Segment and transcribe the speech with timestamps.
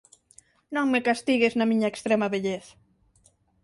[0.75, 2.65] Non me castigues na miña extrema vellez.